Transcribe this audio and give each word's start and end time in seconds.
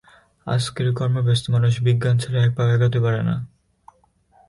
আজকের 0.47 0.87
কর্মব্যস্ত 0.93 1.45
মানুষ 1.49 1.73
বিজ্ঞান 1.85 2.15
ছাড়া 2.17 2.39
একপাও 2.43 2.67
এগোতে 2.75 2.99
পারে 2.99 3.21
না। 3.23 3.35